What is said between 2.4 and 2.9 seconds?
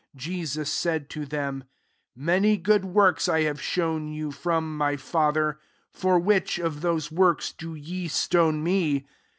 good